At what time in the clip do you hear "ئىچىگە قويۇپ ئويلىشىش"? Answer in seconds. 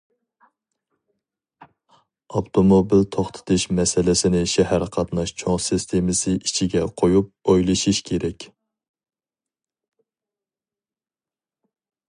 6.39-8.03